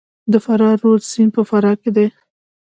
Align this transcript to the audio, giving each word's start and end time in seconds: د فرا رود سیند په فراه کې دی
د 0.31 0.33
فرا 0.45 0.69
رود 0.81 1.01
سیند 1.11 1.31
په 1.35 1.41
فراه 1.49 1.75
کې 1.81 1.89
دی 1.95 2.07